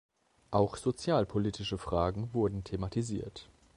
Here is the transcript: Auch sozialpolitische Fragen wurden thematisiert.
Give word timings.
Auch 0.49 0.77
sozialpolitische 0.77 1.77
Fragen 1.77 2.33
wurden 2.33 2.63
thematisiert. 2.63 3.47